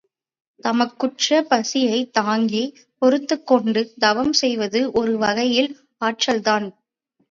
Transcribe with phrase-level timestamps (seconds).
[0.63, 2.63] தமக்குற்ற பசியைத் தாங்கி,
[3.01, 5.71] பொறுத்துக் கொண்டு தவம் செய்வது ஒரு வகையில்
[6.01, 6.67] ஆற்றல்தான்.